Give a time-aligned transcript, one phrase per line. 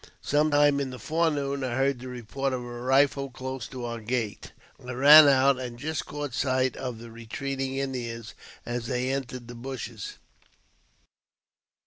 [0.23, 4.51] Some time in the forenoon I heard the report of rifle close to our gate,
[4.83, 8.33] I ran out, and just caught sight of th retreating Indians
[8.65, 10.17] as they entered the bushes.